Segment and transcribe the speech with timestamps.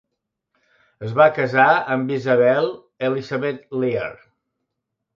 [1.07, 1.67] Es va casar
[1.97, 2.73] amb Isabel
[3.13, 4.13] Elizabeth Lear.